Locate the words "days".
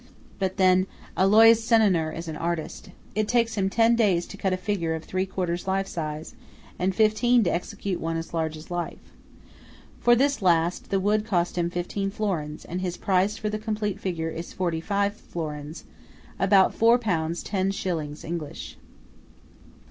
3.95-4.25